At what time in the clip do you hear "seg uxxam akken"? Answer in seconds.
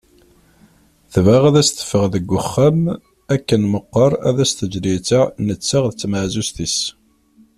2.13-3.61